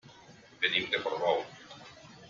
[0.63, 1.47] Venim de Portbou.